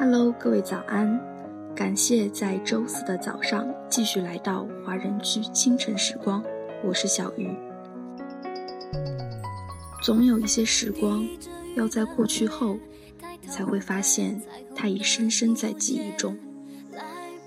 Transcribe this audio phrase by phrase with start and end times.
[0.00, 1.20] Hello，各位早安！
[1.74, 6.40] 感谢在周四的早上继续来到华人区清晨时光，
[6.84, 7.50] 我是小鱼。
[10.00, 11.26] 总有一些时光，
[11.74, 12.78] 要在过去后，
[13.48, 14.40] 才会发现
[14.72, 16.38] 它已深深在记忆中。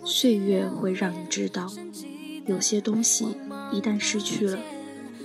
[0.03, 1.71] 岁月会让你知道，
[2.47, 3.37] 有些东西
[3.71, 4.59] 一旦失去了，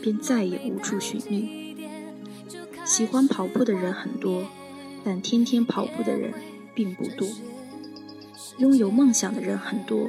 [0.01, 1.77] 便再也无处寻觅。
[2.85, 4.45] 喜欢跑步的人很多，
[5.03, 6.33] 但天天跑步的人。
[6.77, 7.27] 并不多，
[8.59, 10.07] 拥有梦想的人很多，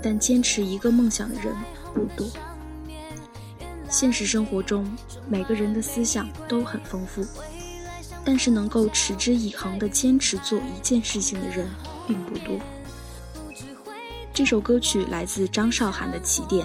[0.00, 1.52] 但坚持一个梦想的人
[1.92, 2.28] 不多。
[3.88, 4.88] 现实生活中，
[5.28, 7.26] 每个人的思想都很丰富，
[8.24, 11.68] 但是能够持之以恒地坚持做一件事情的人
[12.06, 12.56] 并不多。
[14.32, 16.64] 这首歌曲来自张韶涵的《起点》，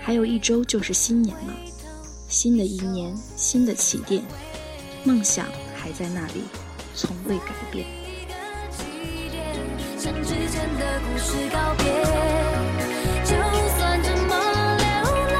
[0.00, 1.54] 还有一周就是新年了，
[2.28, 4.24] 新的一年，新的起点，
[5.04, 5.46] 梦想
[5.76, 6.42] 还在那里，
[6.96, 8.03] 从未改变。
[10.04, 11.86] 向之前的故事告别，
[13.24, 13.32] 就
[13.74, 14.36] 算这么
[14.76, 14.86] 流
[15.32, 15.34] 泪，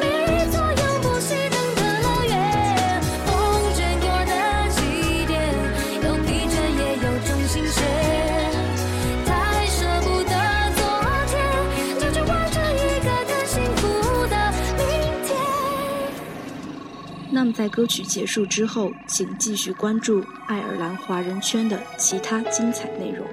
[0.00, 0.02] 迷
[0.50, 2.34] 左又不熄灯的乐园，
[3.24, 3.30] 风
[3.76, 4.32] 卷过的
[4.70, 4.76] 起
[5.24, 5.38] 点，
[6.02, 7.78] 有疲倦也有种新鲜，
[9.24, 9.30] 太
[9.66, 10.34] 舍不得
[10.74, 10.82] 昨
[11.28, 11.32] 天，
[12.00, 13.86] 就去完成一个更幸福
[14.26, 14.34] 的
[14.78, 14.82] 明
[15.22, 15.30] 天。
[17.30, 23.24] 那么在歌曲结束之后，请继续关注爱尔兰华人圈的其他精彩内容。